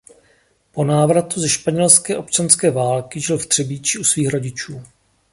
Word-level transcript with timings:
Po 0.71 0.83
návratu 0.83 1.39
ze 1.39 1.49
španělské 1.49 2.17
občanské 2.17 2.71
války 2.71 3.21
žil 3.21 3.37
v 3.37 3.45
Třebíči 3.47 3.97
u 3.99 4.03
svých 4.03 4.27
rodičů. 4.29 4.83